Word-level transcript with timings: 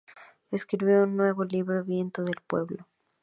Escribió 0.49 1.03
un 1.03 1.15
nuevo 1.15 1.43
libro: 1.43 1.83
"Viento 1.83 2.23
del 2.23 2.41
pueblo". 2.47 2.87